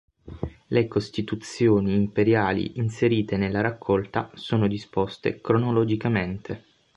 [0.69, 6.63] Le costituzioni imperiali inserite nella raccolta sono disposte cronologicamente.